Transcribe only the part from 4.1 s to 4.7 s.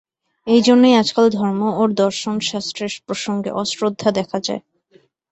দেখা যায়।